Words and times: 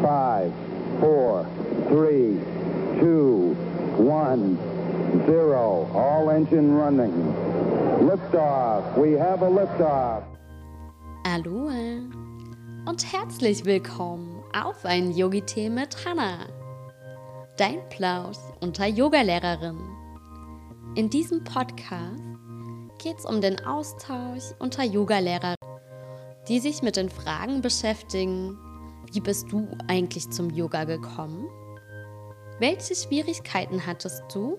Five, 0.00 0.52
four, 1.00 1.44
three, 1.88 2.38
two, 3.00 3.56
one, 3.96 4.56
zero. 5.26 5.90
All 5.92 6.30
engine 6.30 6.72
running. 6.72 7.10
Liftoff. 8.06 8.96
We 8.96 9.18
have 9.18 9.42
a 9.42 9.48
liftoff. 9.48 10.22
Aloha 11.24 11.98
und 12.86 13.12
herzlich 13.12 13.64
willkommen 13.64 14.40
auf 14.54 14.84
ein 14.84 15.10
Yogi-Tee 15.10 15.68
mit 15.68 15.96
Hannah. 16.06 16.46
Dein 17.56 17.80
Plausch 17.88 18.38
unter 18.60 18.86
Yogalehrerin. 18.86 19.80
In 20.94 21.10
diesem 21.10 21.42
Podcast 21.42 22.22
geht 23.02 23.18
es 23.18 23.24
um 23.24 23.40
den 23.40 23.58
Austausch 23.66 24.54
unter 24.60 24.84
Yogalehrern, 24.84 25.56
die 26.46 26.60
sich 26.60 26.82
mit 26.82 26.94
den 26.96 27.08
Fragen 27.08 27.62
beschäftigen, 27.62 28.56
wie 29.12 29.20
bist 29.20 29.50
du 29.50 29.68
eigentlich 29.86 30.30
zum 30.30 30.50
Yoga 30.50 30.84
gekommen? 30.84 31.48
Welche 32.58 32.94
Schwierigkeiten 32.94 33.86
hattest 33.86 34.22
du? 34.34 34.58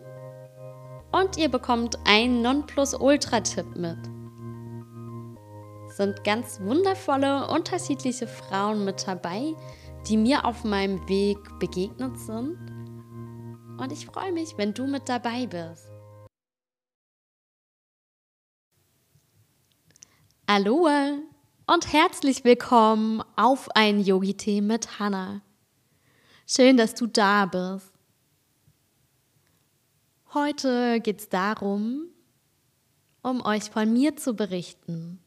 Und 1.11 1.37
ihr 1.37 1.49
bekommt 1.49 1.97
einen 2.05 2.41
Nonplusultra-Tipp 2.41 3.75
mit. 3.75 3.97
Sind 5.95 6.23
ganz 6.23 6.59
wundervolle, 6.61 7.47
unterschiedliche 7.47 8.27
Frauen 8.27 8.85
mit 8.85 9.07
dabei, 9.07 9.53
die 10.07 10.17
mir 10.17 10.45
auf 10.45 10.63
meinem 10.63 11.07
Weg 11.09 11.38
begegnet 11.59 12.17
sind. 12.19 12.57
Und 13.79 13.91
ich 13.91 14.05
freue 14.05 14.31
mich, 14.31 14.57
wenn 14.57 14.73
du 14.73 14.88
mit 14.88 15.09
dabei 15.09 15.47
bist. 15.47 15.89
Aloha! 20.45 21.28
Und 21.71 21.93
herzlich 21.93 22.43
willkommen 22.45 23.21
auf 23.35 23.69
ein 23.75 23.99
Yogi-Tee 23.99 24.61
mit 24.61 24.97
Hannah. 24.97 25.41
Schön, 26.47 26.77
dass 26.77 26.95
du 26.95 27.05
da 27.05 27.45
bist. 27.45 27.93
Heute 30.33 30.99
geht 30.99 31.19
es 31.19 31.29
darum, 31.29 32.07
um 33.21 33.45
euch 33.45 33.69
von 33.69 33.94
mir 33.94 34.16
zu 34.16 34.33
berichten. 34.33 35.19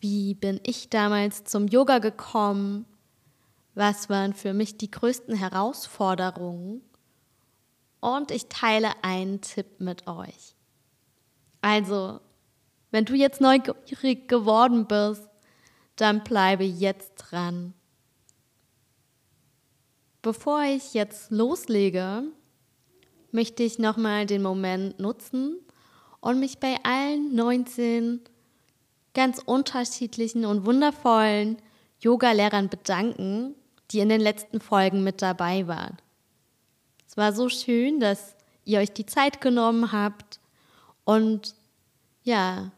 Wie 0.00 0.32
bin 0.32 0.60
ich 0.62 0.88
damals 0.88 1.44
zum 1.44 1.68
Yoga 1.68 1.98
gekommen? 1.98 2.86
Was 3.74 4.08
waren 4.08 4.32
für 4.32 4.54
mich 4.54 4.78
die 4.78 4.90
größten 4.90 5.34
Herausforderungen? 5.36 6.80
Und 8.00 8.30
ich 8.30 8.46
teile 8.48 8.92
einen 9.02 9.42
Tipp 9.42 9.78
mit 9.78 10.06
euch. 10.06 10.56
Also, 11.60 12.20
wenn 12.90 13.04
du 13.04 13.12
jetzt 13.12 13.42
neugierig 13.42 14.26
geworden 14.26 14.86
bist, 14.86 15.28
dann 15.96 16.24
bleibe 16.24 16.64
jetzt 16.64 17.14
dran. 17.16 17.74
Bevor 20.22 20.62
ich 20.62 20.94
jetzt 20.94 21.30
loslege, 21.30 22.24
möchte 23.30 23.62
ich 23.62 23.78
nochmal 23.78 24.26
den 24.26 24.42
Moment 24.42 24.98
nutzen 24.98 25.58
und 26.20 26.40
mich 26.40 26.58
bei 26.58 26.76
allen 26.82 27.34
19 27.34 28.20
ganz 29.12 29.40
unterschiedlichen 29.44 30.44
und 30.44 30.64
wundervollen 30.64 31.58
Yoga-Lehrern 32.00 32.68
bedanken, 32.68 33.54
die 33.90 34.00
in 34.00 34.08
den 34.08 34.20
letzten 34.20 34.60
Folgen 34.60 35.04
mit 35.04 35.22
dabei 35.22 35.66
waren. 35.68 35.98
Es 37.06 37.16
war 37.16 37.32
so 37.32 37.48
schön, 37.48 38.00
dass 38.00 38.34
ihr 38.64 38.80
euch 38.80 38.92
die 38.92 39.06
Zeit 39.06 39.40
genommen 39.40 39.92
habt 39.92 40.40
und 41.04 41.54
ja, 42.22 42.72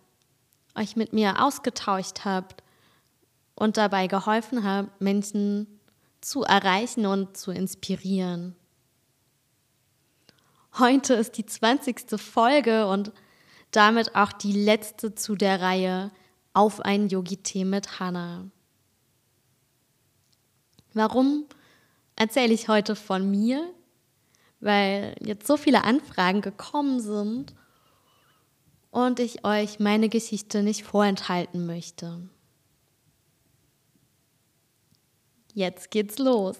euch 0.74 0.96
mit 0.96 1.12
mir 1.12 1.42
ausgetauscht 1.42 2.24
habt 2.24 2.62
und 3.56 3.76
dabei 3.76 4.06
geholfen 4.06 4.62
habe, 4.62 4.90
Menschen 5.00 5.80
zu 6.20 6.42
erreichen 6.42 7.06
und 7.06 7.36
zu 7.36 7.50
inspirieren. 7.50 8.54
Heute 10.78 11.14
ist 11.14 11.38
die 11.38 11.46
20. 11.46 12.20
Folge 12.20 12.86
und 12.86 13.12
damit 13.70 14.14
auch 14.14 14.32
die 14.32 14.52
letzte 14.52 15.14
zu 15.14 15.34
der 15.34 15.60
Reihe 15.60 16.10
auf 16.52 16.80
ein 16.80 17.08
Yogi-Tee 17.08 17.64
mit 17.64 17.98
Hannah. 17.98 18.46
Warum 20.92 21.44
erzähle 22.14 22.52
ich 22.52 22.68
heute 22.68 22.94
von 22.94 23.30
mir? 23.30 23.72
Weil 24.60 25.14
jetzt 25.20 25.46
so 25.46 25.56
viele 25.56 25.84
Anfragen 25.84 26.40
gekommen 26.40 27.00
sind 27.00 27.54
und 28.90 29.20
ich 29.20 29.44
euch 29.44 29.78
meine 29.78 30.08
Geschichte 30.08 30.62
nicht 30.62 30.84
vorenthalten 30.84 31.66
möchte. 31.66 32.28
Jetzt 35.56 35.90
geht's 35.90 36.18
los. 36.18 36.58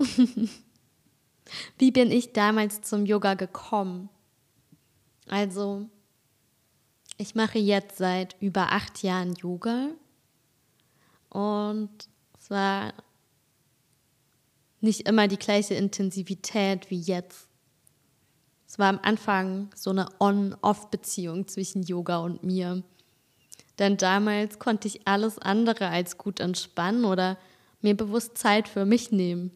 Wie 1.78 1.92
bin 1.92 2.10
ich 2.10 2.32
damals 2.32 2.80
zum 2.80 3.06
Yoga 3.06 3.34
gekommen? 3.34 4.08
Also, 5.28 5.88
ich 7.16 7.36
mache 7.36 7.60
jetzt 7.60 7.98
seit 7.98 8.34
über 8.40 8.72
acht 8.72 9.04
Jahren 9.04 9.36
Yoga 9.36 9.90
und 11.30 11.90
es 12.36 12.50
war 12.50 12.92
nicht 14.80 15.08
immer 15.08 15.28
die 15.28 15.38
gleiche 15.38 15.74
Intensivität 15.74 16.90
wie 16.90 17.00
jetzt. 17.00 17.46
Es 18.66 18.80
war 18.80 18.88
am 18.88 18.98
Anfang 19.04 19.70
so 19.76 19.90
eine 19.90 20.08
On-Off-Beziehung 20.18 21.46
zwischen 21.46 21.84
Yoga 21.84 22.18
und 22.18 22.42
mir. 22.42 22.82
Denn 23.78 23.96
damals 23.96 24.58
konnte 24.58 24.88
ich 24.88 25.06
alles 25.06 25.38
andere 25.38 25.86
als 25.86 26.18
gut 26.18 26.40
entspannen 26.40 27.04
oder 27.04 27.38
mir 27.84 27.94
bewusst 27.96 28.36
Zeit 28.38 28.66
für 28.66 28.86
mich 28.86 29.12
nehmen. 29.12 29.52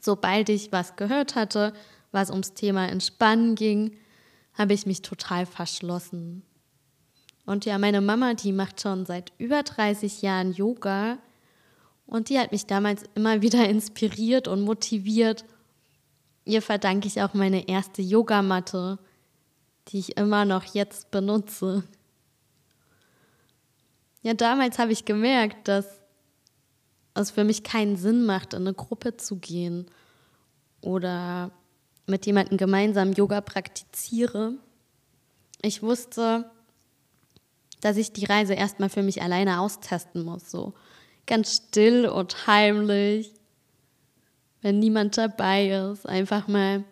Sobald 0.00 0.48
ich 0.48 0.72
was 0.72 0.96
gehört 0.96 1.34
hatte, 1.34 1.74
was 2.12 2.30
ums 2.30 2.54
Thema 2.54 2.88
Entspannen 2.88 3.54
ging, 3.54 3.96
habe 4.54 4.72
ich 4.72 4.86
mich 4.86 5.02
total 5.02 5.44
verschlossen. 5.44 6.42
Und 7.44 7.66
ja, 7.66 7.78
meine 7.78 8.00
Mama, 8.00 8.34
die 8.34 8.52
macht 8.52 8.80
schon 8.80 9.04
seit 9.04 9.32
über 9.38 9.62
30 9.62 10.22
Jahren 10.22 10.52
Yoga 10.52 11.18
und 12.06 12.30
die 12.30 12.38
hat 12.38 12.52
mich 12.52 12.66
damals 12.66 13.04
immer 13.14 13.42
wieder 13.42 13.68
inspiriert 13.68 14.48
und 14.48 14.62
motiviert. 14.62 15.44
Ihr 16.46 16.62
verdanke 16.62 17.06
ich 17.06 17.20
auch 17.20 17.34
meine 17.34 17.68
erste 17.68 18.00
Yogamatte, 18.00 18.98
die 19.88 19.98
ich 19.98 20.16
immer 20.16 20.46
noch 20.46 20.64
jetzt 20.64 21.10
benutze. 21.10 21.84
Ja, 24.22 24.32
damals 24.32 24.78
habe 24.78 24.92
ich 24.92 25.04
gemerkt, 25.04 25.68
dass 25.68 26.05
es 27.22 27.30
für 27.30 27.44
mich 27.44 27.62
keinen 27.62 27.96
Sinn 27.96 28.24
macht, 28.24 28.54
in 28.54 28.62
eine 28.62 28.74
Gruppe 28.74 29.16
zu 29.16 29.36
gehen 29.36 29.86
oder 30.80 31.50
mit 32.06 32.26
jemandem 32.26 32.58
gemeinsam 32.58 33.12
Yoga 33.12 33.40
praktiziere. 33.40 34.52
Ich 35.62 35.82
wusste, 35.82 36.50
dass 37.80 37.96
ich 37.96 38.12
die 38.12 38.24
Reise 38.24 38.54
erstmal 38.54 38.88
für 38.88 39.02
mich 39.02 39.22
alleine 39.22 39.60
austesten 39.60 40.24
muss, 40.24 40.50
so 40.50 40.74
ganz 41.26 41.56
still 41.56 42.06
und 42.06 42.46
heimlich, 42.46 43.32
wenn 44.62 44.78
niemand 44.78 45.18
dabei 45.18 45.70
ist, 45.70 46.08
einfach 46.08 46.48
mal 46.48 46.84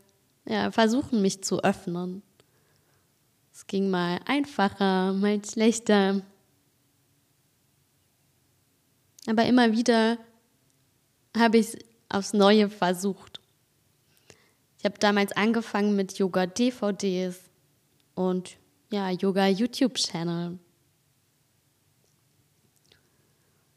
ja, 0.46 0.70
versuchen, 0.70 1.22
mich 1.22 1.42
zu 1.42 1.62
öffnen. 1.62 2.22
Es 3.52 3.66
ging 3.66 3.88
mal 3.88 4.20
einfacher, 4.26 5.12
mal 5.12 5.40
schlechter. 5.44 6.22
Aber 9.26 9.46
immer 9.46 9.72
wieder 9.72 10.18
habe 11.36 11.58
ich 11.58 11.68
es 11.68 11.78
aufs 12.08 12.32
Neue 12.32 12.68
versucht. 12.68 13.40
Ich 14.78 14.84
habe 14.84 14.98
damals 14.98 15.32
angefangen 15.32 15.96
mit 15.96 16.18
Yoga-DVDs 16.18 17.40
und 18.14 18.56
ja, 18.90 19.10
Yoga-YouTube-Channel. 19.10 20.58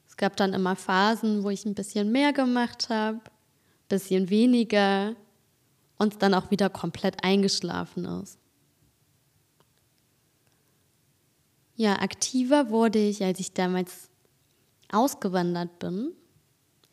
Es 0.08 0.18
gab 0.18 0.36
dann 0.36 0.54
immer 0.54 0.76
Phasen, 0.76 1.44
wo 1.44 1.50
ich 1.50 1.66
ein 1.66 1.76
bisschen 1.76 2.12
mehr 2.12 2.34
gemacht 2.34 2.90
habe, 2.90 3.20
ein 3.20 3.88
bisschen 3.88 4.30
weniger 4.30 5.16
und 5.98 6.22
dann 6.22 6.34
auch 6.34 6.52
wieder 6.52 6.70
komplett 6.70 7.24
eingeschlafen 7.24 8.06
ist. 8.22 8.38
Ja, 11.76 12.00
aktiver 12.00 12.70
wurde 12.70 13.00
ich, 13.00 13.24
als 13.24 13.40
ich 13.40 13.54
damals 13.54 14.10
ausgewandert 14.92 15.80
bin. 15.80 16.12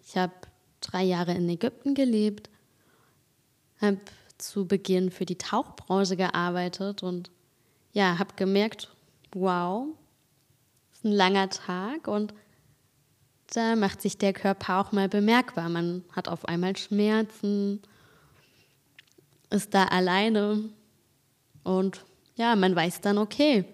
Ich 0.07 0.17
habe 0.17 0.33
drei 0.81 1.03
Jahre 1.03 1.33
in 1.35 1.49
Ägypten 1.49 1.95
gelebt, 1.95 2.51
habe 3.81 4.01
zu 4.39 4.67
Beginn 4.67 5.11
für 5.11 5.27
die 5.27 5.39
Tauchbranche 5.39 6.17
gearbeitet 6.17 7.03
und 7.03 7.31
ja, 7.93 8.19
habe 8.19 8.35
gemerkt, 8.37 8.95
wow, 9.33 9.87
ist 10.93 11.05
ein 11.05 11.13
langer 11.13 11.49
Tag 11.49 12.09
und 12.09 12.35
da 13.53 13.77
macht 13.77 14.03
sich 14.03 14.19
der 14.19 14.33
Körper 14.33 14.81
auch 14.81 14.93
mal 14.93 15.09
bemerkbar. 15.09 15.69
Man 15.69 16.05
hat 16.13 16.29
auf 16.29 16.47
einmal 16.47 16.77
Schmerzen, 16.77 17.81
ist 19.51 19.75
da 19.75 19.85
alleine 19.85 20.71
und 21.63 22.05
ja, 22.37 22.57
man 22.57 22.75
weiß 22.75 23.01
dann, 23.01 23.19
okay, 23.19 23.65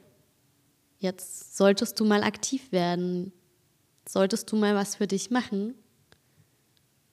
jetzt 0.98 1.56
solltest 1.56 1.98
du 1.98 2.04
mal 2.04 2.22
aktiv 2.22 2.72
werden, 2.72 3.32
solltest 4.12 4.50
du 4.50 4.56
mal 4.56 4.74
was 4.74 4.96
für 4.96 5.06
dich 5.06 5.30
machen. 5.30 5.74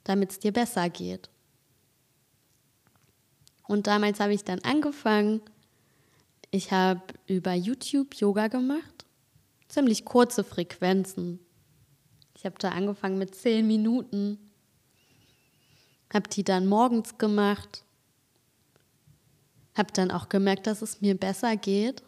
damit 0.03 0.31
es 0.31 0.39
dir 0.39 0.53
besser 0.53 0.89
geht. 0.89 1.29
Und 3.67 3.87
damals 3.87 4.21
habe 4.21 4.33
ich 4.33 4.45
dann 4.45 4.59
angefangen. 4.61 5.41
Ich 6.49 6.71
habe 6.71 7.01
über 7.27 7.53
YouTube 7.53 8.15
Yoga 8.15 8.47
gemacht. 8.47 9.05
Ziemlich 9.67 10.05
kurze 10.05 10.45
Frequenzen. 10.45 11.39
Ich 12.35 12.45
habe 12.45 12.55
da 12.57 12.69
angefangen 12.69 13.17
mit 13.17 13.35
zehn 13.35 13.67
Minuten. 13.67 14.39
Habe 16.13 16.29
die 16.29 16.45
dann 16.45 16.67
morgens 16.67 17.17
gemacht. 17.17 17.83
Habe 19.75 19.91
dann 19.91 20.09
auch 20.09 20.29
gemerkt, 20.29 20.67
dass 20.67 20.81
es 20.81 21.01
mir 21.01 21.15
besser 21.17 21.57
geht 21.57 22.01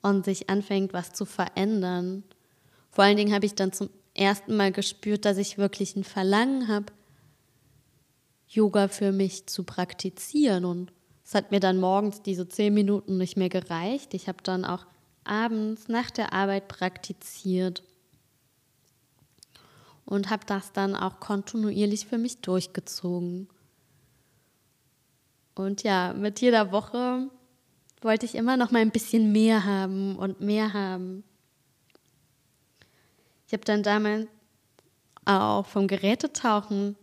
und 0.00 0.24
sich 0.24 0.48
anfängt, 0.48 0.94
was 0.94 1.12
zu 1.12 1.26
verändern. 1.26 2.24
Vor 2.92 3.04
allen 3.04 3.16
Dingen 3.16 3.34
habe 3.34 3.46
ich 3.46 3.54
dann 3.54 3.72
zum 3.72 3.88
ersten 4.14 4.54
Mal 4.54 4.70
gespürt, 4.70 5.24
dass 5.24 5.38
ich 5.38 5.58
wirklich 5.58 5.96
ein 5.96 6.04
Verlangen 6.04 6.68
habe, 6.68 6.92
Yoga 8.46 8.88
für 8.88 9.12
mich 9.12 9.46
zu 9.46 9.64
praktizieren. 9.64 10.66
Und 10.66 10.92
es 11.24 11.34
hat 11.34 11.50
mir 11.50 11.60
dann 11.60 11.80
morgens 11.80 12.20
diese 12.22 12.46
zehn 12.46 12.74
Minuten 12.74 13.16
nicht 13.16 13.38
mehr 13.38 13.48
gereicht. 13.48 14.12
Ich 14.12 14.28
habe 14.28 14.42
dann 14.42 14.66
auch 14.66 14.86
abends 15.24 15.88
nach 15.88 16.10
der 16.10 16.34
Arbeit 16.34 16.68
praktiziert 16.68 17.82
und 20.04 20.28
habe 20.28 20.44
das 20.44 20.72
dann 20.72 20.94
auch 20.94 21.18
kontinuierlich 21.18 22.06
für 22.06 22.18
mich 22.18 22.42
durchgezogen. 22.42 23.48
Und 25.54 25.82
ja, 25.82 26.12
mit 26.12 26.40
jeder 26.40 26.72
Woche 26.72 27.30
wollte 28.02 28.26
ich 28.26 28.34
immer 28.34 28.58
noch 28.58 28.70
mal 28.70 28.80
ein 28.80 28.90
bisschen 28.90 29.32
mehr 29.32 29.64
haben 29.64 30.16
und 30.16 30.40
mehr 30.40 30.74
haben. 30.74 31.24
Ich 33.52 33.54
habe 33.54 33.66
dann 33.66 33.82
damals 33.82 34.28
auch 35.26 35.66
vom 35.66 35.86
Gerätetauchen 35.86 36.96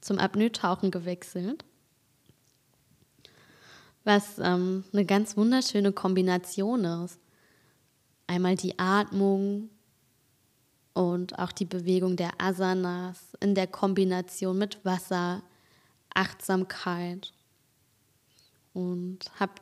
zum 0.00 0.20
Apnoe-Tauchen 0.20 0.92
gewechselt, 0.92 1.64
was 4.04 4.38
ähm, 4.38 4.84
eine 4.92 5.04
ganz 5.04 5.36
wunderschöne 5.36 5.90
Kombination 5.90 6.84
ist. 6.84 7.18
Einmal 8.28 8.54
die 8.54 8.78
Atmung 8.78 9.68
und 10.92 11.36
auch 11.40 11.50
die 11.50 11.64
Bewegung 11.64 12.14
der 12.14 12.40
Asanas 12.40 13.36
in 13.40 13.56
der 13.56 13.66
Kombination 13.66 14.58
mit 14.58 14.84
Wasser, 14.84 15.42
Achtsamkeit 16.14 17.32
und 18.74 19.18
habe 19.40 19.54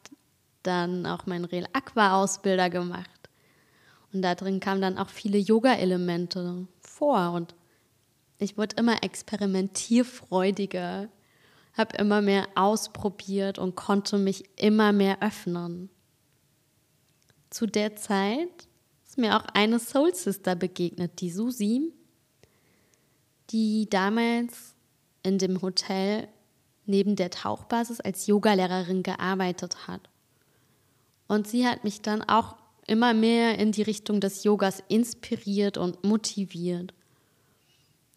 dann 0.63 1.07
auch 1.07 1.25
meinen 1.25 1.47
Real 1.47 1.69
Aqua 1.73 2.23
Ausbilder 2.23 2.69
gemacht. 2.69 3.18
Und 4.13 4.23
da 4.23 4.35
drin 4.35 4.61
kamen 4.61 4.81
dann 4.81 4.99
auch 4.99 5.11
viele 5.11 5.39
Yoga-Elemente 5.39 6.67
vor 6.81 7.33
und 7.33 7.55
ich 8.39 8.57
wurde 8.57 8.77
immer 8.77 9.03
experimentierfreudiger, 9.03 11.09
habe 11.77 11.97
immer 11.97 12.23
mehr 12.23 12.47
ausprobiert 12.55 13.59
und 13.59 13.75
konnte 13.75 14.17
mich 14.17 14.45
immer 14.57 14.93
mehr 14.93 15.21
öffnen. 15.23 15.91
Zu 17.51 17.67
der 17.67 17.97
Zeit 17.97 18.69
ist 19.07 19.19
mir 19.19 19.37
auch 19.37 19.45
eine 19.55 19.81
Soul 19.81 20.15
Sister 20.15 20.55
begegnet, 20.55 21.21
die 21.21 21.31
Susi, 21.31 21.93
die 23.51 23.89
damals 23.91 24.75
in 25.23 25.39
dem 25.39 25.61
Hotel 25.61 26.29
neben 26.87 27.17
der 27.17 27.31
Tauchbasis 27.31 28.01
als 28.01 28.27
Yogalehrerin 28.27 29.03
gearbeitet 29.03 29.89
hat. 29.89 30.09
Und 31.27 31.49
sie 31.49 31.67
hat 31.67 31.85
mich 31.85 32.01
dann 32.01 32.23
auch 32.23 32.57
immer 32.89 33.15
mehr 33.15 33.59
in 33.59 33.71
die 33.73 33.83
Richtung 33.83 34.21
des 34.21 34.45
Yogas 34.45 34.83
inspiriert 34.89 35.79
und 35.79 36.03
motiviert. 36.05 36.95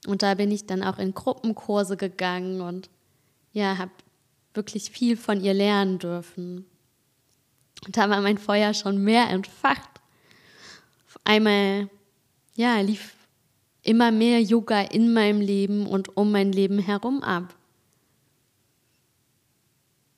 Und 0.08 0.24
da 0.24 0.34
bin 0.34 0.50
ich 0.50 0.66
dann 0.66 0.82
auch 0.82 0.98
in 0.98 1.14
Gruppenkurse 1.14 1.98
gegangen 1.98 2.62
und 2.62 2.90
ja, 3.54 3.78
habe 3.78 3.92
wirklich 4.54 4.90
viel 4.90 5.18
von 5.18 5.42
ihr 5.42 5.54
lernen 5.54 6.00
dürfen. 6.00 6.66
Und 7.86 7.98
da 7.98 8.10
war 8.10 8.22
mein 8.22 8.38
Feuer 8.38 8.74
schon 8.74 9.04
mehr 9.04 9.30
entfacht. 9.30 9.90
Auf 11.08 11.20
einmal, 11.24 11.90
ja, 12.56 12.80
lief 12.80 13.16
immer 13.84 14.12
mehr 14.12 14.42
Yoga 14.42 14.82
in 14.82 15.14
meinem 15.14 15.42
Leben 15.42 15.86
und 15.86 16.16
um 16.16 16.32
mein 16.32 16.52
Leben 16.52 16.80
herum 16.80 17.24
ab. 17.24 17.56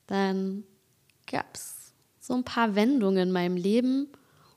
Dann 0.07 0.63
gab 1.25 1.55
es 1.55 1.93
so 2.19 2.33
ein 2.35 2.43
paar 2.43 2.75
Wendungen 2.75 3.29
in 3.29 3.31
meinem 3.31 3.57
Leben 3.57 4.09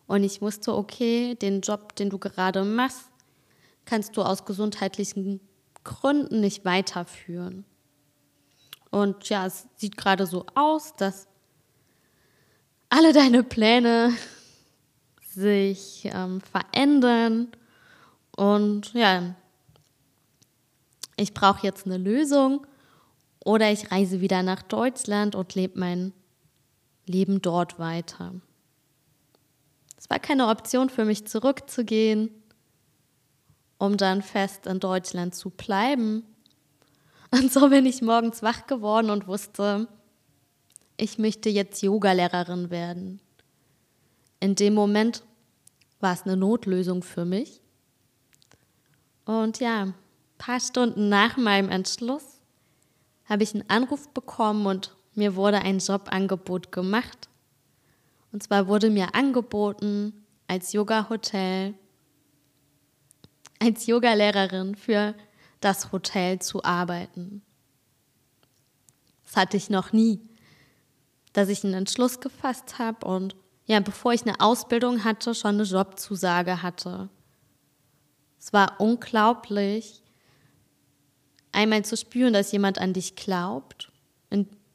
und 0.06 0.22
ich 0.22 0.40
wusste, 0.40 0.74
okay, 0.74 1.34
den 1.34 1.60
Job, 1.60 1.96
den 1.96 2.10
du 2.10 2.18
gerade 2.18 2.64
machst, 2.64 3.10
kannst 3.84 4.16
du 4.16 4.22
aus 4.22 4.44
gesundheitlichen 4.44 5.40
Gründen 5.84 6.40
nicht 6.40 6.64
weiterführen. 6.64 7.64
Und 8.90 9.28
ja, 9.28 9.46
es 9.46 9.66
sieht 9.76 9.96
gerade 9.96 10.26
so 10.26 10.46
aus, 10.54 10.94
dass 10.96 11.28
alle 12.88 13.12
deine 13.12 13.42
Pläne 13.42 14.12
sich 15.28 16.08
ähm, 16.12 16.40
verändern. 16.40 17.48
Und 18.36 18.92
ja, 18.94 19.34
ich 21.16 21.34
brauche 21.34 21.66
jetzt 21.66 21.86
eine 21.86 21.98
Lösung 21.98 22.66
oder 23.44 23.70
ich 23.70 23.90
reise 23.90 24.20
wieder 24.20 24.42
nach 24.42 24.62
Deutschland 24.62 25.34
und 25.34 25.54
lebe 25.54 25.78
mein 25.78 26.12
Leben 27.06 27.40
dort 27.42 27.78
weiter. 27.78 28.34
Es 30.06 30.10
war 30.10 30.20
keine 30.20 30.46
Option 30.46 30.88
für 30.88 31.04
mich 31.04 31.26
zurückzugehen, 31.26 32.30
um 33.76 33.96
dann 33.96 34.22
fest 34.22 34.68
in 34.68 34.78
Deutschland 34.78 35.34
zu 35.34 35.50
bleiben. 35.50 36.22
Und 37.32 37.52
so 37.52 37.70
bin 37.70 37.86
ich 37.86 38.02
morgens 38.02 38.40
wach 38.40 38.68
geworden 38.68 39.10
und 39.10 39.26
wusste, 39.26 39.88
ich 40.96 41.18
möchte 41.18 41.48
jetzt 41.50 41.82
Yogalehrerin 41.82 42.70
werden. 42.70 43.20
In 44.38 44.54
dem 44.54 44.74
Moment 44.74 45.24
war 45.98 46.14
es 46.14 46.22
eine 46.22 46.36
Notlösung 46.36 47.02
für 47.02 47.24
mich. 47.24 47.60
Und 49.24 49.58
ja, 49.58 49.82
ein 49.82 49.94
paar 50.38 50.60
Stunden 50.60 51.08
nach 51.08 51.36
meinem 51.36 51.68
Entschluss 51.68 52.40
habe 53.24 53.42
ich 53.42 53.54
einen 53.54 53.68
Anruf 53.68 54.08
bekommen 54.10 54.66
und 54.66 54.94
mir 55.14 55.34
wurde 55.34 55.58
ein 55.58 55.80
Jobangebot 55.80 56.70
gemacht. 56.70 57.28
Und 58.36 58.42
zwar 58.42 58.66
wurde 58.66 58.90
mir 58.90 59.14
angeboten, 59.14 60.12
als 60.46 60.74
Yoga-Hotel, 60.74 61.72
als 63.60 63.86
Yogalehrerin 63.86 64.74
für 64.74 65.14
das 65.60 65.90
Hotel 65.90 66.38
zu 66.40 66.62
arbeiten. 66.62 67.40
Das 69.24 69.36
hatte 69.36 69.56
ich 69.56 69.70
noch 69.70 69.94
nie, 69.94 70.20
dass 71.32 71.48
ich 71.48 71.64
einen 71.64 71.72
Entschluss 71.72 72.20
gefasst 72.20 72.78
habe 72.78 73.06
und 73.06 73.34
ja, 73.64 73.80
bevor 73.80 74.12
ich 74.12 74.26
eine 74.26 74.38
Ausbildung 74.38 75.02
hatte, 75.02 75.34
schon 75.34 75.54
eine 75.54 75.62
Jobzusage 75.62 76.62
hatte. 76.62 77.08
Es 78.38 78.52
war 78.52 78.78
unglaublich, 78.82 80.02
einmal 81.52 81.86
zu 81.86 81.96
spüren, 81.96 82.34
dass 82.34 82.52
jemand 82.52 82.78
an 82.78 82.92
dich 82.92 83.16
glaubt, 83.16 83.90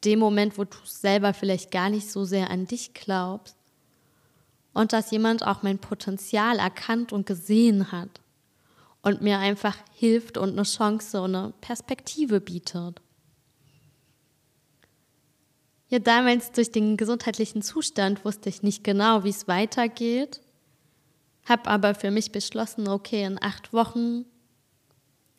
dem 0.04 0.20
Moment, 0.20 0.58
wo 0.58 0.64
du 0.64 0.78
selber 0.84 1.34
vielleicht 1.34 1.72
gar 1.72 1.90
nicht 1.90 2.10
so 2.10 2.26
sehr 2.26 2.50
an 2.50 2.66
dich 2.66 2.94
glaubst 2.94 3.56
und 4.74 4.94
dass 4.94 5.12
jemand 5.12 5.46
auch 5.46 5.64
mein 5.64 5.80
Potenzial 5.80 6.60
erkannt 6.60 7.14
und 7.14 7.26
gesehen 7.26 7.92
hat 7.92 8.22
und 9.02 9.22
mir 9.22 9.40
einfach 9.40 9.78
hilft 9.94 10.38
und 10.38 10.52
eine 10.52 10.64
Chance 10.64 11.22
und 11.22 11.36
eine 11.36 11.54
Perspektive 11.62 12.40
bietet. 12.40 13.02
Ja, 15.90 16.00
damals 16.00 16.52
durch 16.54 16.72
den 16.72 16.96
gesundheitlichen 16.96 17.62
Zustand 17.62 18.24
wusste 18.24 18.48
ich 18.48 18.64
nicht 18.64 18.84
genau, 18.84 19.26
wie 19.26 19.30
es 19.30 19.48
weitergeht, 19.48 20.40
habe 21.46 21.70
aber 21.70 21.96
für 21.96 22.12
mich 22.12 22.32
beschlossen, 22.32 22.88
okay, 22.88 23.26
in 23.26 23.42
acht 23.44 23.74
Wochen 23.74 24.26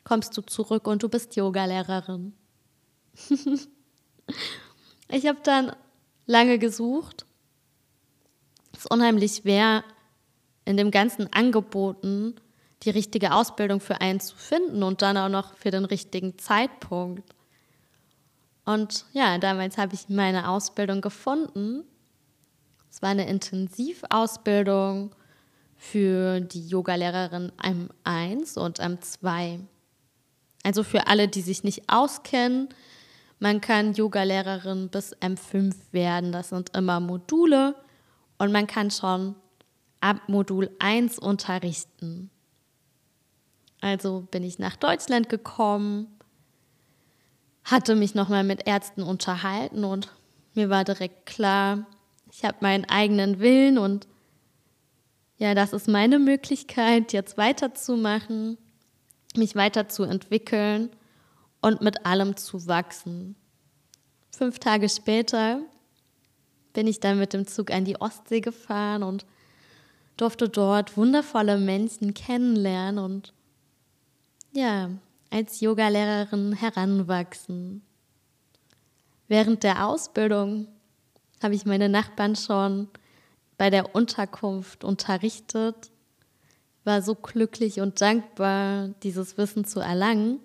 kommst 0.03 0.37
du 0.37 0.41
zurück 0.41 0.85
und 0.85 1.01
du 1.01 1.09
bist 1.09 1.35
Yogalehrerin. 1.35 2.33
ich 5.09 5.27
habe 5.27 5.39
dann 5.43 5.75
lange 6.25 6.59
gesucht. 6.59 7.25
Es 8.73 8.79
ist 8.79 8.91
unheimlich 8.91 9.35
schwer, 9.35 9.83
in 10.65 10.77
dem 10.77 10.91
ganzen 10.91 11.31
Angeboten 11.33 12.35
die 12.83 12.89
richtige 12.89 13.33
Ausbildung 13.33 13.79
für 13.79 14.01
einen 14.01 14.19
zu 14.19 14.35
finden 14.35 14.83
und 14.83 15.01
dann 15.01 15.17
auch 15.17 15.29
noch 15.29 15.55
für 15.55 15.71
den 15.71 15.85
richtigen 15.85 16.37
Zeitpunkt. 16.37 17.33
Und 18.65 19.05
ja, 19.13 19.37
damals 19.37 19.77
habe 19.77 19.93
ich 19.93 20.09
meine 20.09 20.49
Ausbildung 20.49 21.01
gefunden. 21.01 21.83
Es 22.89 23.01
war 23.01 23.09
eine 23.09 23.27
Intensivausbildung 23.27 25.15
für 25.75 26.39
die 26.39 26.67
Yogalehrerin 26.67 27.51
M1 27.57 28.57
und 28.57 28.79
M2. 28.79 29.59
Also 30.63 30.83
für 30.83 31.07
alle, 31.07 31.27
die 31.27 31.41
sich 31.41 31.63
nicht 31.63 31.89
auskennen, 31.89 32.69
man 33.39 33.61
kann 33.61 33.93
Yogalehrerin 33.93 34.89
bis 34.89 35.15
M5 35.17 35.75
werden. 35.91 36.31
Das 36.31 36.49
sind 36.49 36.75
immer 36.75 36.99
Module 36.99 37.75
und 38.37 38.51
man 38.51 38.67
kann 38.67 38.91
schon 38.91 39.35
ab 39.99 40.21
Modul 40.27 40.69
1 40.79 41.19
unterrichten. 41.19 42.29
Also 43.81 44.27
bin 44.31 44.43
ich 44.43 44.59
nach 44.59 44.77
Deutschland 44.77 45.27
gekommen, 45.27 46.07
hatte 47.65 47.95
mich 47.95 48.15
nochmal 48.15 48.43
mit 48.43 48.65
Ärzten 48.67 49.03
unterhalten 49.03 49.83
und 49.83 50.09
mir 50.53 50.69
war 50.69 50.83
direkt 50.83 51.25
klar, 51.25 51.85
ich 52.31 52.45
habe 52.45 52.57
meinen 52.61 52.85
eigenen 52.85 53.39
Willen 53.39 53.77
und 53.77 54.07
ja, 55.37 55.53
das 55.53 55.73
ist 55.73 55.87
meine 55.87 56.19
Möglichkeit, 56.19 57.11
jetzt 57.11 57.37
weiterzumachen, 57.37 58.57
mich 59.35 59.55
weiterzuentwickeln 59.55 60.89
und 61.63 61.81
mit 61.81 62.05
allem 62.05 62.35
zu 62.35 62.67
wachsen. 62.67 63.35
Fünf 64.29 64.59
Tage 64.59 64.89
später 64.89 65.61
bin 66.73 66.87
ich 66.87 66.99
dann 66.99 67.17
mit 67.17 67.33
dem 67.33 67.47
Zug 67.47 67.71
an 67.71 67.85
die 67.85 67.99
Ostsee 68.01 68.41
gefahren 68.41 69.01
und 69.01 69.25
durfte 70.17 70.49
dort 70.49 70.97
wundervolle 70.97 71.57
Menschen 71.57 72.13
kennenlernen 72.13 73.03
und 73.03 73.33
ja, 74.51 74.89
als 75.31 75.61
Yogalehrerin 75.61 76.53
heranwachsen. 76.53 77.81
Während 79.27 79.63
der 79.63 79.87
Ausbildung 79.87 80.67
habe 81.41 81.55
ich 81.55 81.65
meine 81.65 81.87
Nachbarn 81.87 82.35
schon 82.35 82.89
bei 83.57 83.69
der 83.69 83.95
Unterkunft 83.95 84.83
unterrichtet, 84.83 85.91
war 86.83 87.01
so 87.01 87.15
glücklich 87.15 87.79
und 87.79 88.01
dankbar, 88.01 88.89
dieses 89.01 89.37
Wissen 89.37 89.63
zu 89.63 89.79
erlangen. 89.79 90.39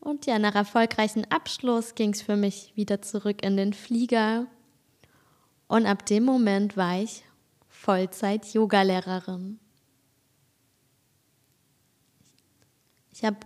Und 0.00 0.26
ja, 0.26 0.38
nach 0.38 0.54
erfolgreichen 0.54 1.30
Abschluss 1.30 1.94
ging 1.94 2.12
es 2.12 2.22
für 2.22 2.36
mich 2.36 2.72
wieder 2.74 3.02
zurück 3.02 3.44
in 3.44 3.56
den 3.56 3.72
Flieger. 3.74 4.46
Und 5.68 5.86
ab 5.86 6.06
dem 6.06 6.24
Moment 6.24 6.76
war 6.76 7.00
ich 7.00 7.22
Vollzeit-Yogalehrerin. 7.68 9.60
Ich 13.12 13.24
habe 13.24 13.38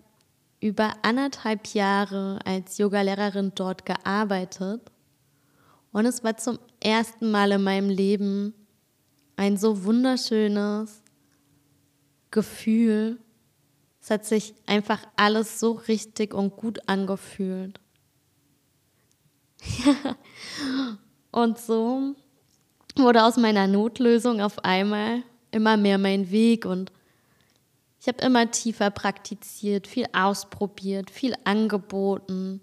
über 0.61 0.94
anderthalb 1.02 1.66
Jahre 1.75 2.38
als 2.44 2.78
Yogalehrerin 2.78 3.52
dort 3.54 3.84
gearbeitet 3.84 4.90
und 5.94 6.06
es 6.06 6.25
war 6.25 6.37
zum 6.37 6.58
ersten 6.82 7.30
Mal 7.30 7.52
in 7.52 7.62
meinem 7.62 7.88
Leben 7.88 8.52
ein 9.37 9.56
so 9.56 9.84
wunderschönes 9.84 11.02
Gefühl. 12.30 13.20
Es 14.04 14.11
hat 14.11 14.26
sich 14.26 14.54
einfach 14.66 14.99
alles 15.16 15.58
so 15.58 15.73
richtig 15.73 16.34
und 16.34 16.58
gut 16.58 16.78
angefühlt. 16.90 17.80
und 21.30 21.58
so 21.58 22.14
wurde 22.96 23.25
aus 23.25 23.38
meiner 23.38 23.66
Notlösung 23.66 24.42
auf 24.42 24.62
einmal 24.62 25.23
immer 25.52 25.78
mehr 25.78 25.96
mein 25.96 26.30
Weg 26.30 26.66
und 26.66 26.92
ich 27.99 28.06
habe 28.06 28.23
immer 28.23 28.50
tiefer 28.50 28.90
praktiziert, 28.90 29.87
viel 29.87 30.04
ausprobiert, 30.12 31.11
viel 31.11 31.34
angeboten, 31.44 32.61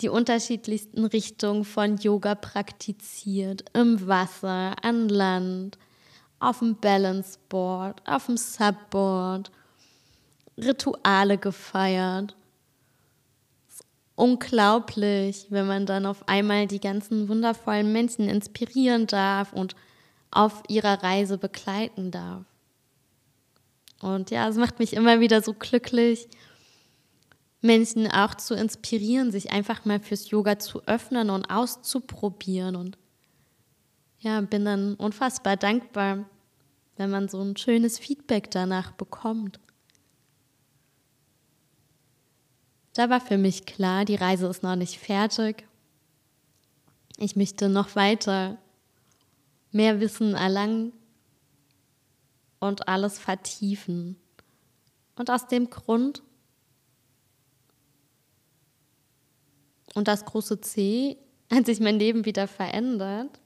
die 0.00 0.08
unterschiedlichsten 0.08 1.04
Richtungen 1.04 1.64
von 1.64 1.96
Yoga 1.96 2.34
praktiziert, 2.34 3.66
im 3.72 4.04
Wasser, 4.08 4.74
an 4.82 5.08
Land, 5.08 5.78
auf 6.40 6.58
dem 6.58 6.74
Balanceboard, 6.74 8.02
auf 8.04 8.26
dem 8.26 8.36
Subboard, 8.36 9.52
Rituale 10.58 11.38
gefeiert 11.38 12.34
unglaublich, 14.18 15.46
wenn 15.48 15.66
man 15.66 15.86
dann 15.86 16.04
auf 16.04 16.28
einmal 16.28 16.66
die 16.66 16.80
ganzen 16.80 17.28
wundervollen 17.28 17.92
Menschen 17.92 18.28
inspirieren 18.28 19.06
darf 19.06 19.52
und 19.52 19.76
auf 20.30 20.64
ihrer 20.68 21.02
Reise 21.02 21.38
begleiten 21.38 22.10
darf. 22.10 22.44
Und 24.00 24.30
ja, 24.30 24.48
es 24.48 24.56
macht 24.56 24.80
mich 24.80 24.92
immer 24.92 25.20
wieder 25.20 25.40
so 25.40 25.54
glücklich, 25.54 26.28
Menschen 27.60 28.10
auch 28.10 28.34
zu 28.34 28.54
inspirieren, 28.54 29.30
sich 29.30 29.52
einfach 29.52 29.84
mal 29.84 30.00
fürs 30.00 30.30
Yoga 30.30 30.58
zu 30.58 30.84
öffnen 30.86 31.30
und 31.30 31.48
auszuprobieren. 31.50 32.76
Und 32.76 32.98
ja, 34.18 34.40
bin 34.40 34.64
dann 34.64 34.94
unfassbar 34.94 35.56
dankbar, 35.56 36.28
wenn 36.96 37.10
man 37.10 37.28
so 37.28 37.40
ein 37.40 37.56
schönes 37.56 37.98
Feedback 37.98 38.50
danach 38.50 38.92
bekommt. 38.92 39.60
Da 42.98 43.08
war 43.10 43.20
für 43.20 43.38
mich 43.38 43.64
klar, 43.64 44.04
die 44.04 44.16
Reise 44.16 44.48
ist 44.48 44.64
noch 44.64 44.74
nicht 44.74 44.98
fertig. 44.98 45.68
Ich 47.16 47.36
möchte 47.36 47.68
noch 47.68 47.94
weiter 47.94 48.58
mehr 49.70 50.00
Wissen 50.00 50.34
erlangen 50.34 50.92
und 52.58 52.88
alles 52.88 53.20
vertiefen. 53.20 54.16
Und 55.14 55.30
aus 55.30 55.46
dem 55.46 55.70
Grund 55.70 56.24
und 59.94 60.08
das 60.08 60.24
große 60.24 60.60
C 60.60 61.18
hat 61.52 61.66
sich 61.66 61.78
mein 61.78 62.00
Leben 62.00 62.24
wieder 62.24 62.48
verändert 62.48 63.40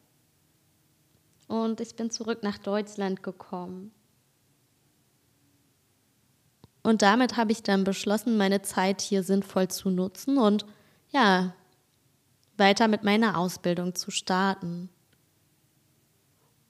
und 1.49 1.79
ich 1.83 1.95
bin 1.95 2.11
zurück 2.11 2.43
nach 2.43 2.57
Deutschland 2.57 3.23
gekommen. 3.23 3.93
Und 6.83 7.03
damit 7.03 7.37
habe 7.37 7.53
ich 7.53 7.63
dann 7.63 7.85
beschlossen, 7.85 8.37
meine 8.37 8.63
Zeit 8.63 9.01
hier 9.01 9.23
sinnvoll 9.23 9.69
zu 9.69 9.91
nutzen 9.91 10.39
und 10.39 10.67
ja, 11.11 11.55
weiter 12.57 12.89
mit 12.89 13.05
meiner 13.05 13.39
Ausbildung 13.39 13.95
zu 13.95 14.11
starten. 14.11 14.89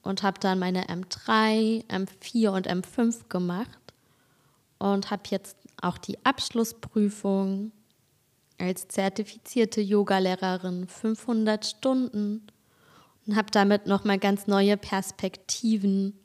Und 0.03 0.21
habe 0.21 0.39
dann 0.39 0.59
meine 0.59 0.87
M3, 0.87 1.87
M4 1.87 2.49
und 2.49 2.67
M5 2.69 3.29
gemacht 3.29 3.79
und 4.77 5.11
habe 5.11 5.23
jetzt 5.29 5.57
auch 5.81 5.97
die 5.97 6.23
Abschlussprüfung 6.25 7.71
als 8.59 8.87
zertifizierte 8.89 9.81
Yogalehrerin 9.81 10.87
500 10.87 11.65
Stunden 11.65 12.45
und 13.25 13.35
habe 13.35 13.49
damit 13.51 13.87
nochmal 13.87 14.19
ganz 14.19 14.45
neue 14.47 14.75
Perspektiven 14.77 16.19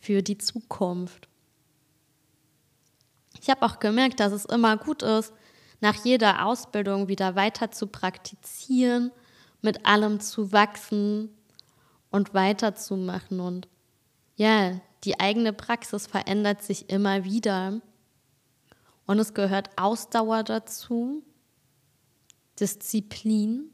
für 0.00 0.22
die 0.22 0.38
Zukunft. 0.38 1.28
Ich 3.40 3.50
habe 3.50 3.64
auch 3.64 3.78
gemerkt, 3.78 4.20
dass 4.20 4.32
es 4.32 4.44
immer 4.44 4.76
gut 4.76 5.02
ist, 5.02 5.32
nach 5.80 6.04
jeder 6.04 6.46
Ausbildung 6.46 7.08
wieder 7.08 7.36
weiter 7.36 7.70
zu 7.70 7.86
praktizieren, 7.86 9.12
mit 9.62 9.86
allem 9.86 10.20
zu 10.20 10.52
wachsen 10.52 11.30
und 12.10 12.34
weiterzumachen. 12.34 13.40
Und 13.40 13.68
ja, 14.36 14.80
die 15.04 15.20
eigene 15.20 15.52
Praxis 15.52 16.06
verändert 16.06 16.62
sich 16.62 16.90
immer 16.90 17.24
wieder. 17.24 17.80
Und 19.06 19.18
es 19.18 19.34
gehört 19.34 19.70
Ausdauer 19.76 20.42
dazu, 20.42 21.22
Disziplin. 22.58 23.70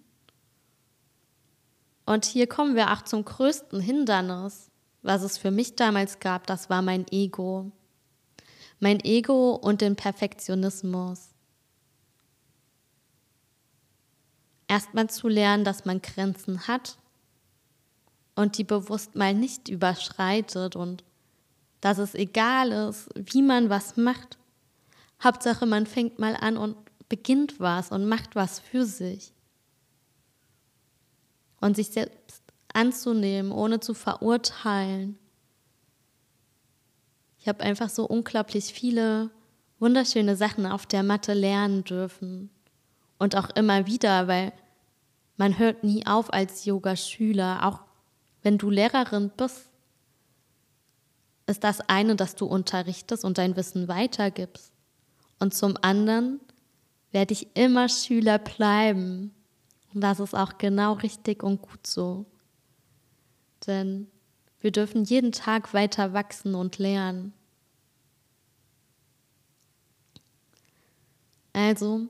Und 2.07 2.27
hier 2.27 2.47
kommen 2.47 2.77
wir 2.77 2.93
auch 2.93 3.03
zum 3.03 3.25
größten 3.25 3.81
Hindernis, 3.81 4.71
was 5.03 5.23
es 5.23 5.39
für 5.39 5.51
mich 5.51 5.75
damals 5.75 6.19
gab, 6.19 6.47
das 6.47 6.69
war 6.69 6.83
mein 6.83 7.07
Ego 7.11 7.73
mein 8.85 9.01
Ego 9.03 9.55
und 9.55 9.81
den 9.81 9.97
Perfektionismus. 9.97 11.31
Erstmal 14.69 15.09
zu 15.09 15.27
lernen, 15.27 15.65
dass 15.65 15.87
man 15.87 16.03
Grenzen 16.03 16.69
hat 16.69 16.99
und 18.35 18.59
die 18.59 18.65
bewusst 18.65 19.15
mal 19.17 19.33
nicht 19.33 19.71
überschreitet 19.71 20.77
und 20.77 21.03
dass 21.81 21.97
es 21.97 22.15
egal 22.15 22.73
ist, 22.73 23.09
wie 23.15 23.41
man 23.41 23.71
was 23.71 23.97
macht. 23.97 24.37
Hauptsache, 25.23 25.65
man 25.65 25.87
fängt 25.87 26.19
mal 26.19 26.37
an 26.37 26.59
und 26.59 26.77
beginnt 27.09 27.61
was 27.61 27.91
und 27.91 28.07
macht 28.07 28.37
was 28.37 28.59
für 28.59 28.85
sich. 28.85 29.33
Und 31.63 31.77
sich 31.77 31.89
selbst 31.89 32.43
anzunehmen, 32.75 33.51
ohne 33.51 33.81
zu 33.81 33.95
verurteilen 33.95 35.19
ich 37.45 37.49
habe 37.49 37.63
einfach 37.63 37.91
so 37.91 38.07
unglaublich 38.07 38.73
viele 38.73 39.29
wunderschöne 39.79 40.35
Sachen 40.35 40.65
auf 40.65 40.87
der 40.87 41.03
Matte 41.03 41.35
lernen 41.35 41.85
dürfen. 41.85 42.49
Und 43.19 43.37
auch 43.37 43.51
immer 43.51 43.87
wieder, 43.87 44.29
weil 44.29 44.55
man 45.37 45.59
hört 45.59 45.85
nie 45.85 46.07
auf 46.07 46.33
als 46.33 46.65
Yoga-Schüler. 46.65 47.67
Auch 47.67 47.81
wenn 48.43 48.57
du 48.57 48.71
Lehrerin 48.71 49.31
bist, 49.37 49.69
ist 51.47 51.65
das 51.65 51.83
eine, 51.83 52.17
dass 52.17 52.35
du 52.35 52.47
unterrichtest 52.47 53.27
und 53.27 53.37
dein 53.37 53.57
Wissen 53.57 53.89
weitergibst. 53.89 54.73
Und 55.39 55.53
zum 55.53 55.77
anderen 55.83 56.41
werde 57.11 57.35
ich 57.35 57.55
immer 57.55 57.91
Schüler 57.91 58.39
bleiben. 58.39 59.35
Und 59.93 60.01
das 60.01 60.19
ist 60.19 60.35
auch 60.35 60.57
genau 60.57 60.95
richtig 60.95 61.43
und 61.43 61.61
gut 61.61 61.87
so. 61.87 62.25
Denn 63.67 64.07
wir 64.65 64.73
dürfen 64.73 65.05
jeden 65.05 65.31
Tag 65.31 65.75
weiter 65.75 66.15
wachsen 66.15 66.55
und 66.55 66.79
lernen. 66.79 67.35
Also, 71.53 72.07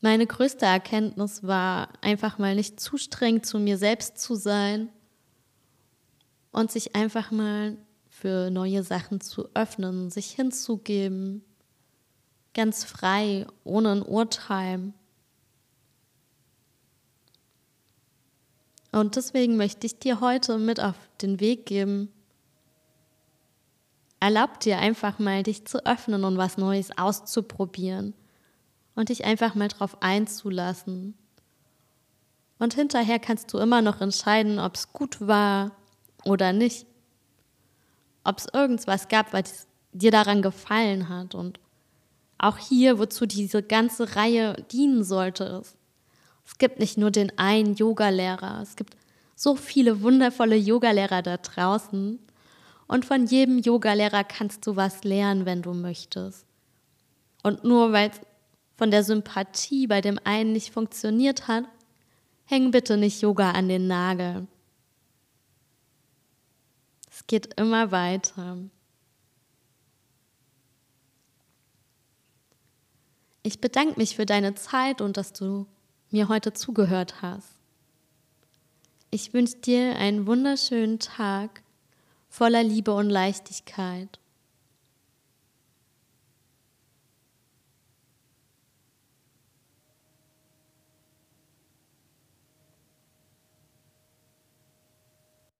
meine 0.00 0.26
größte 0.26 0.66
Erkenntnis 0.66 1.44
war 1.44 1.90
einfach 2.00 2.36
mal 2.36 2.56
nicht 2.56 2.80
zu 2.80 2.96
streng 2.96 3.44
zu 3.44 3.60
mir 3.60 3.78
selbst 3.78 4.18
zu 4.18 4.34
sein 4.34 4.88
und 6.50 6.72
sich 6.72 6.96
einfach 6.96 7.30
mal 7.30 7.76
für 8.08 8.50
neue 8.50 8.82
Sachen 8.82 9.20
zu 9.20 9.48
öffnen, 9.54 10.10
sich 10.10 10.32
hinzugeben, 10.32 11.44
ganz 12.54 12.82
frei, 12.82 13.46
ohne 13.62 13.92
ein 13.92 14.02
Urteil. 14.02 14.92
Und 18.94 19.16
deswegen 19.16 19.56
möchte 19.56 19.88
ich 19.88 19.98
dir 19.98 20.20
heute 20.20 20.56
mit 20.56 20.78
auf 20.78 20.94
den 21.20 21.40
Weg 21.40 21.66
geben. 21.66 22.12
Erlaub 24.20 24.60
dir 24.60 24.78
einfach 24.78 25.18
mal, 25.18 25.42
dich 25.42 25.64
zu 25.64 25.84
öffnen 25.84 26.22
und 26.22 26.38
was 26.38 26.58
Neues 26.58 26.96
auszuprobieren 26.96 28.14
und 28.94 29.08
dich 29.08 29.24
einfach 29.24 29.56
mal 29.56 29.66
drauf 29.66 30.00
einzulassen. 30.00 31.14
Und 32.60 32.74
hinterher 32.74 33.18
kannst 33.18 33.52
du 33.52 33.58
immer 33.58 33.82
noch 33.82 34.00
entscheiden, 34.00 34.60
ob 34.60 34.76
es 34.76 34.92
gut 34.92 35.20
war 35.20 35.72
oder 36.24 36.52
nicht. 36.52 36.86
Ob 38.22 38.38
es 38.38 38.46
irgendwas 38.52 39.08
gab, 39.08 39.32
was 39.32 39.66
dir 39.92 40.12
daran 40.12 40.40
gefallen 40.40 41.08
hat. 41.08 41.34
Und 41.34 41.58
auch 42.38 42.58
hier, 42.58 43.00
wozu 43.00 43.26
diese 43.26 43.60
ganze 43.60 44.14
Reihe 44.14 44.54
dienen 44.70 45.02
sollte. 45.02 45.62
Es 46.44 46.58
gibt 46.58 46.78
nicht 46.78 46.98
nur 46.98 47.10
den 47.10 47.36
einen 47.38 47.74
Yogalehrer, 47.74 48.60
es 48.62 48.76
gibt 48.76 48.96
so 49.34 49.56
viele 49.56 50.02
wundervolle 50.02 50.56
Yogalehrer 50.56 51.22
da 51.22 51.36
draußen. 51.36 52.18
Und 52.86 53.04
von 53.04 53.26
jedem 53.26 53.58
Yogalehrer 53.58 54.24
kannst 54.24 54.66
du 54.66 54.76
was 54.76 55.04
lernen, 55.04 55.46
wenn 55.46 55.62
du 55.62 55.72
möchtest. 55.72 56.46
Und 57.42 57.64
nur 57.64 57.92
weil 57.92 58.10
es 58.10 58.20
von 58.76 58.90
der 58.90 59.04
Sympathie 59.04 59.86
bei 59.86 60.00
dem 60.00 60.18
einen 60.24 60.52
nicht 60.52 60.72
funktioniert 60.72 61.48
hat, 61.48 61.64
häng 62.44 62.70
bitte 62.70 62.96
nicht 62.96 63.22
Yoga 63.22 63.52
an 63.52 63.68
den 63.68 63.86
Nagel. 63.86 64.46
Es 67.10 67.26
geht 67.26 67.54
immer 67.58 67.90
weiter. 67.90 68.58
Ich 73.42 73.60
bedanke 73.60 73.98
mich 73.98 74.16
für 74.16 74.26
deine 74.26 74.54
Zeit 74.54 75.00
und 75.00 75.16
dass 75.16 75.32
du 75.32 75.66
mir 76.14 76.28
heute 76.28 76.52
zugehört 76.52 77.22
hast. 77.22 77.58
Ich 79.10 79.34
wünsche 79.34 79.56
dir 79.56 79.96
einen 79.96 80.28
wunderschönen 80.28 81.00
Tag 81.00 81.64
voller 82.28 82.62
Liebe 82.62 82.94
und 82.94 83.10
Leichtigkeit. 83.10 84.20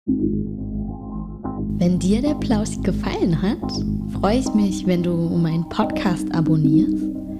Wenn 0.06 1.98
dir 1.98 2.22
der 2.22 2.36
Plausch 2.36 2.80
gefallen 2.80 3.42
hat, 3.42 3.72
freue 4.20 4.38
ich 4.38 4.54
mich, 4.54 4.86
wenn 4.86 5.02
du 5.02 5.16
meinen 5.36 5.68
Podcast 5.68 6.32
abonnierst 6.32 7.33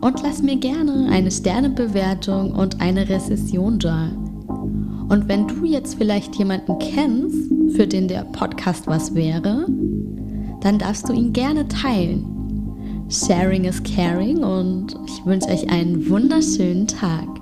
und 0.00 0.22
lass 0.22 0.42
mir 0.42 0.56
gerne 0.56 1.08
eine 1.10 1.30
Sternebewertung 1.30 2.52
und 2.52 2.80
eine 2.80 3.08
Rezession 3.08 3.78
da. 3.78 4.10
Und 5.08 5.26
wenn 5.26 5.48
du 5.48 5.64
jetzt 5.64 5.94
vielleicht 5.96 6.36
jemanden 6.36 6.78
kennst, 6.78 7.50
für 7.74 7.86
den 7.86 8.08
der 8.08 8.24
Podcast 8.24 8.86
was 8.86 9.14
wäre, 9.14 9.66
dann 10.60 10.78
darfst 10.78 11.08
du 11.08 11.12
ihn 11.12 11.32
gerne 11.32 11.66
teilen. 11.68 12.24
Sharing 13.10 13.64
is 13.64 13.82
caring 13.82 14.44
und 14.44 14.94
ich 15.06 15.24
wünsche 15.24 15.48
euch 15.48 15.70
einen 15.70 16.08
wunderschönen 16.10 16.86
Tag. 16.86 17.37